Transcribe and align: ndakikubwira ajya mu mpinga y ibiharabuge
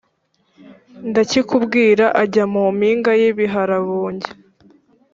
ndakikubwira 1.09 2.05
ajya 2.21 2.43
mu 2.53 2.63
mpinga 2.77 3.11
y 3.21 3.23
ibiharabuge 3.31 4.29